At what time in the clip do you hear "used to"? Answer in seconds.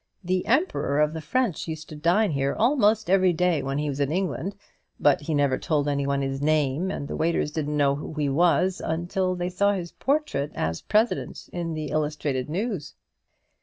1.67-1.95